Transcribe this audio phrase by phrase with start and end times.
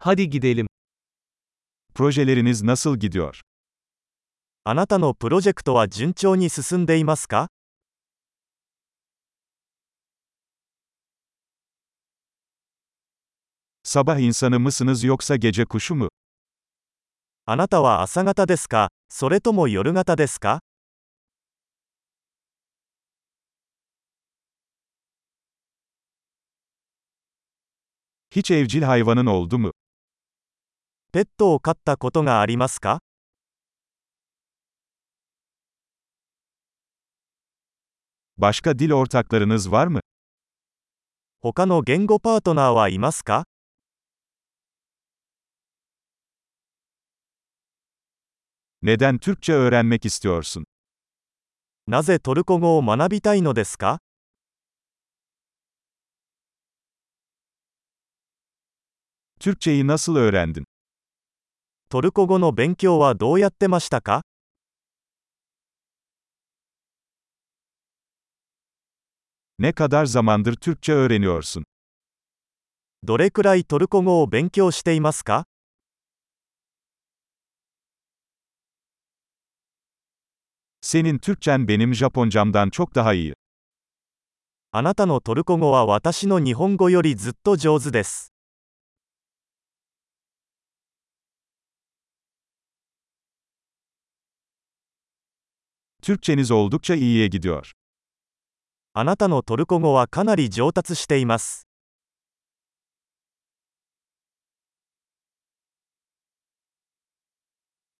[0.00, 0.66] Hadi gidelim.
[1.94, 3.40] Projeleriniz nasıl gidiyor?
[4.64, 7.48] あなたのプロジェクトは順調に進んでいますか
[13.82, 16.08] Sabah insanı mısınız yoksa gece kuşu mu?
[17.46, 20.60] あなたは朝方ですかそれとも夜型ですか
[28.30, 29.72] Hiç evcil hayvanın oldu mu?
[31.11, 32.99] ペットを飼ったことがありますか
[38.37, 39.99] Başka dil ortaklarınız var mı?
[41.41, 43.43] 他の言語パートナーはいますか
[48.81, 50.65] Neden Türkçe öğrenmek istiyorsun?
[51.87, 53.99] なぜトルコ語を学びたいのですか
[59.39, 60.65] Türkçeyi nasıl öğrendin?
[61.90, 64.20] トルコ語の勉強はどうやってましたか
[69.58, 71.64] Ne kadar zamandır Türkçe öğreniyorsun?
[73.02, 75.46] どれくらいトルコ語を勉強していますか
[80.82, 83.34] Senin Türkçen benim Japoncamdan çok daha iyi.
[84.72, 88.37] あなたのトルコ語は私の日本語よりずっと上手です。
[96.07, 97.71] Türkçeniz oldukça iyiye gidiyor.
[98.95, 101.67] あなたのトルコ語はかなり上達しています。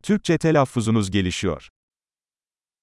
[0.04, 1.70] Türkçe telaffuzunuz gelişiyor.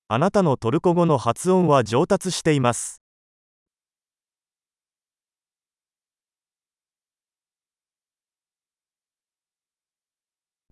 [0.09, 3.01] あなたのトルコ語の発音は上達しています。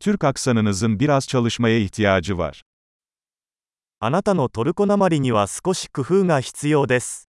[0.01, 2.63] Türk aksanınızın biraz çalışmaya ihtiyacı var.
[4.06, 7.30] あなたのトルコなまりには少し工夫が必要です。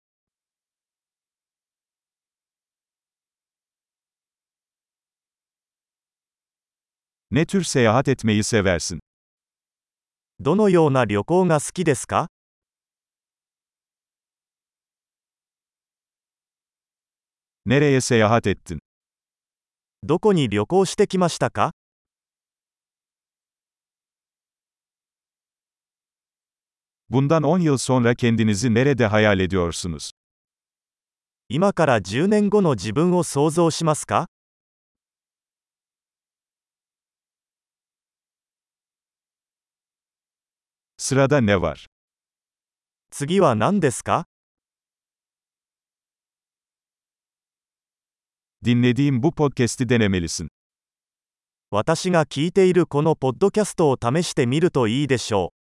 [7.30, 9.00] Ne tür seyahat etmeyi seversin?
[10.40, 12.28] どのような旅行が好きですか?
[20.02, 21.72] どこに旅行してきましたか？
[27.12, 30.10] Bundan 10 yıl sonra kendinizi nerede hayal ediyorsunuz?
[31.48, 34.28] 今から10年後の自分を想像しますか
[40.96, 41.86] Sırada ne var?
[43.10, 44.24] 次は何ですか
[48.64, 50.48] Dinlediğim bu podcast'i denemelisin.
[51.70, 55.61] 私が聞いているこのポッドキャストを試してみるといいでしょう。